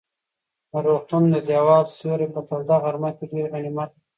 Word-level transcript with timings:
د 0.71 0.73
روغتون 0.85 1.23
د 1.33 1.35
دېوال 1.49 1.85
سیوری 1.97 2.27
په 2.35 2.41
توده 2.49 2.77
غرمه 2.83 3.11
کې 3.17 3.25
ډېر 3.31 3.45
غنیمت 3.53 3.89
و. 3.95 3.99